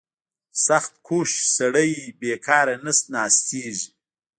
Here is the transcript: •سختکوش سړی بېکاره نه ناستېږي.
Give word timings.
•سختکوش 0.65 1.31
سړی 1.57 1.91
بېکاره 2.19 2.75
نه 2.85 2.91
ناستېږي. 3.13 3.87